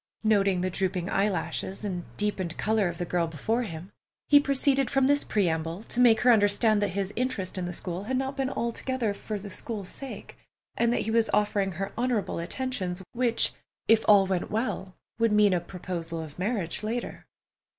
Noting 0.23 0.61
the 0.61 0.71
drooping 0.71 1.11
eyelashes, 1.11 1.85
and 1.85 2.05
deepened 2.17 2.57
color 2.57 2.87
of 2.89 2.97
the 2.97 3.05
girl 3.05 3.27
before 3.27 3.61
him, 3.61 3.91
he 4.27 4.39
proceeded 4.39 4.89
from 4.89 5.05
this 5.05 5.23
preamble 5.23 5.83
to 5.83 5.99
make 5.99 6.21
her 6.21 6.31
understand 6.33 6.81
that 6.81 6.87
his 6.97 7.13
interest 7.15 7.55
in 7.55 7.67
the 7.67 7.71
school 7.71 8.05
had 8.05 8.17
not 8.17 8.35
been 8.35 8.49
altogether 8.49 9.13
for 9.13 9.37
the 9.39 9.51
school's 9.51 9.89
sake, 9.89 10.39
and 10.75 10.91
that 10.91 11.01
he 11.01 11.11
was 11.11 11.29
offering 11.35 11.73
her 11.73 11.91
honorable 11.99 12.39
attentions, 12.39 13.03
which, 13.11 13.53
if 13.87 14.03
all 14.07 14.25
went 14.25 14.49
well, 14.49 14.95
would 15.19 15.31
mean 15.31 15.53
a 15.53 15.61
proposal 15.61 16.19
of 16.19 16.39
marriage 16.39 16.81
later. 16.81 17.27